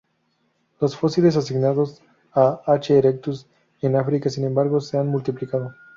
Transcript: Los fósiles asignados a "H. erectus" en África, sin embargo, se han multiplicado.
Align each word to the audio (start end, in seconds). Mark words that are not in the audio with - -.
Los 0.79 0.97
fósiles 0.97 1.37
asignados 1.37 2.01
a 2.33 2.61
"H. 2.65 2.97
erectus" 2.97 3.45
en 3.83 3.95
África, 3.95 4.31
sin 4.31 4.45
embargo, 4.45 4.81
se 4.81 4.97
han 4.97 5.07
multiplicado. 5.07 5.75